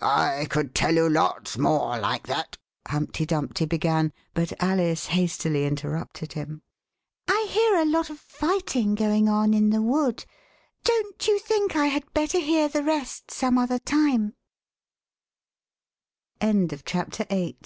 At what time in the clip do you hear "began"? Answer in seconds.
3.66-4.14